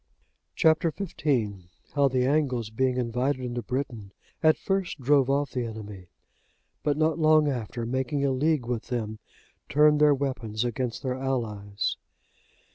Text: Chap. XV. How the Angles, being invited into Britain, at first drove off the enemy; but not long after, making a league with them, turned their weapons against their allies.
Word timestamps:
Chap. 0.55 0.81
XV. 0.81 1.13
How 1.93 2.07
the 2.07 2.25
Angles, 2.25 2.71
being 2.71 2.97
invited 2.97 3.45
into 3.45 3.61
Britain, 3.61 4.11
at 4.41 4.57
first 4.57 4.99
drove 4.99 5.29
off 5.29 5.51
the 5.51 5.63
enemy; 5.63 6.07
but 6.81 6.97
not 6.97 7.19
long 7.19 7.47
after, 7.47 7.85
making 7.85 8.25
a 8.25 8.31
league 8.31 8.65
with 8.65 8.87
them, 8.87 9.19
turned 9.69 10.01
their 10.01 10.15
weapons 10.15 10.65
against 10.65 11.03
their 11.03 11.13
allies. 11.13 11.97